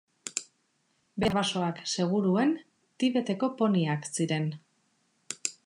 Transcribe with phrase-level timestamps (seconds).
[1.23, 2.55] Bere arbasoak, seguruen,
[3.05, 4.51] Tibeteko poniak ziren.